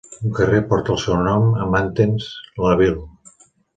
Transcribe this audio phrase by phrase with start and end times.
[0.27, 3.09] Un carrer porta el seu nom a Mantes-la-Ville.